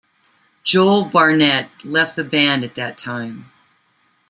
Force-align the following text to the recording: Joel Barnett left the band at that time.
Joel 0.63 1.05
Barnett 1.05 1.69
left 1.85 2.15
the 2.15 2.23
band 2.23 2.63
at 2.63 2.73
that 2.73 2.97
time. 2.97 3.51